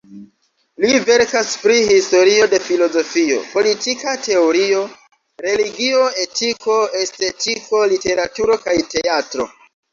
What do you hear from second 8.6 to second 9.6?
kaj teatro.